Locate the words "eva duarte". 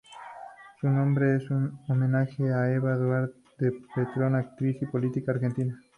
2.73-3.35